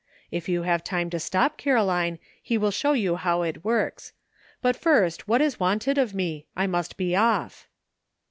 If 0.31 0.49
you 0.49 0.63
have 0.63 0.83
time 0.83 1.11
to 1.11 1.19
stop, 1.19 1.59
Caroline, 1.59 2.17
he 2.41 2.57
will 2.57 2.71
show 2.71 2.93
you 2.93 3.17
how 3.17 3.43
it 3.43 3.63
works. 3.63 4.13
But 4.59 4.75
first, 4.75 5.27
what 5.27 5.43
is 5.43 5.59
wanted 5.59 5.99
of 5.99 6.15
me? 6.15 6.47
I 6.57 6.65
must 6.65 6.97
be 6.97 7.15
off." 7.15 7.67